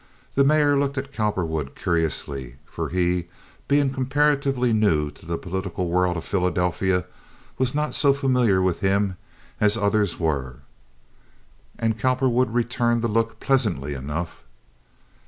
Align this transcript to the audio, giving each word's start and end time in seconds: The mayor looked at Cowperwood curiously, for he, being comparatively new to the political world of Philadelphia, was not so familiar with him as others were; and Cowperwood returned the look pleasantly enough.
The 0.33 0.43
mayor 0.43 0.75
looked 0.79 0.97
at 0.97 1.13
Cowperwood 1.13 1.75
curiously, 1.75 2.55
for 2.65 2.89
he, 2.89 3.27
being 3.67 3.91
comparatively 3.93 4.73
new 4.73 5.11
to 5.11 5.27
the 5.27 5.37
political 5.37 5.89
world 5.91 6.17
of 6.17 6.25
Philadelphia, 6.25 7.05
was 7.59 7.75
not 7.75 7.93
so 7.93 8.11
familiar 8.11 8.63
with 8.63 8.79
him 8.79 9.15
as 9.59 9.77
others 9.77 10.19
were; 10.19 10.61
and 11.77 11.99
Cowperwood 11.99 12.51
returned 12.51 13.03
the 13.03 13.07
look 13.07 13.39
pleasantly 13.39 13.93
enough. 13.93 14.41